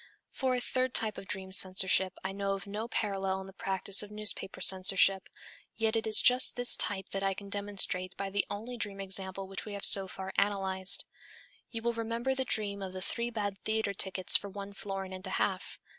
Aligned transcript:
For 0.31 0.55
a 0.55 0.59
third 0.59 0.95
type 0.95 1.19
of 1.19 1.27
dream 1.27 1.51
censorship 1.51 2.13
I 2.23 2.31
know 2.31 2.53
of 2.53 2.65
no 2.65 2.87
parallel 2.87 3.39
in 3.41 3.45
the 3.45 3.53
practice 3.53 4.01
of 4.01 4.09
newspaper 4.09 4.59
censorship, 4.59 5.29
yet 5.75 5.95
it 5.95 6.07
is 6.07 6.23
just 6.23 6.55
this 6.55 6.75
type 6.75 7.09
that 7.09 7.21
I 7.21 7.35
can 7.35 7.49
demonstrate 7.51 8.17
by 8.17 8.31
the 8.31 8.43
only 8.49 8.77
dream 8.77 8.99
example 8.99 9.47
which 9.47 9.65
we 9.65 9.73
have 9.73 9.85
so 9.85 10.07
far 10.07 10.33
analyzed. 10.37 11.05
You 11.69 11.83
will 11.83 11.93
remember 11.93 12.33
the 12.33 12.43
dream 12.45 12.81
of 12.81 12.93
the 12.93 13.01
"three 13.03 13.29
bad 13.29 13.59
theatre 13.63 13.93
tickets 13.93 14.35
for 14.35 14.49
one 14.49 14.73
florin 14.73 15.13
and 15.13 15.27
a 15.27 15.37
half." 15.37 15.77